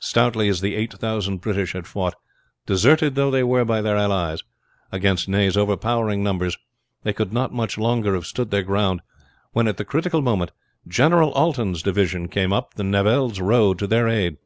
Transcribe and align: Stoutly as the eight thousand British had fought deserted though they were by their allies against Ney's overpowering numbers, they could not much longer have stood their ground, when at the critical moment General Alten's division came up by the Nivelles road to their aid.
Stoutly 0.00 0.48
as 0.48 0.60
the 0.60 0.74
eight 0.74 0.94
thousand 0.94 1.36
British 1.40 1.74
had 1.74 1.86
fought 1.86 2.16
deserted 2.66 3.14
though 3.14 3.30
they 3.30 3.44
were 3.44 3.64
by 3.64 3.80
their 3.80 3.96
allies 3.96 4.42
against 4.90 5.28
Ney's 5.28 5.56
overpowering 5.56 6.24
numbers, 6.24 6.58
they 7.04 7.12
could 7.12 7.32
not 7.32 7.52
much 7.54 7.78
longer 7.78 8.14
have 8.14 8.26
stood 8.26 8.50
their 8.50 8.64
ground, 8.64 9.00
when 9.52 9.68
at 9.68 9.76
the 9.76 9.84
critical 9.84 10.22
moment 10.22 10.50
General 10.88 11.30
Alten's 11.34 11.84
division 11.84 12.26
came 12.26 12.52
up 12.52 12.74
by 12.74 12.78
the 12.78 12.88
Nivelles 12.90 13.38
road 13.40 13.78
to 13.78 13.86
their 13.86 14.08
aid. 14.08 14.38